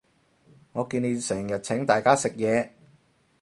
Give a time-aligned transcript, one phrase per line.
[0.71, 2.71] 我見你成日請大家食嘢